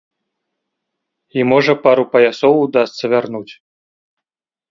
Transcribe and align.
І 1.39 1.43
можа 1.51 1.73
пару 1.83 2.03
паясоў 2.15 2.53
удасца 2.65 3.03
вярнуць. 3.13 3.53